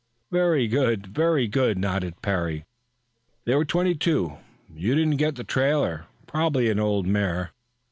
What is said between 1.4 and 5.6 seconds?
good," nodded Parry. "There were twenty two. You didn't get the